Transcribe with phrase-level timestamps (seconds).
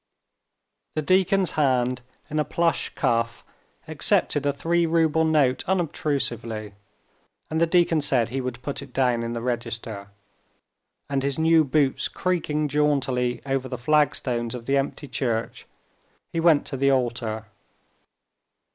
[0.95, 3.45] The deacon's hand in a plush cuff
[3.87, 6.73] accepted a three rouble note unobtrusively,
[7.51, 10.09] and the deacon said he would put it down in the register,
[11.07, 15.67] and his new boots creaking jauntily over the flagstones of the empty church,
[16.33, 17.45] he went to the altar.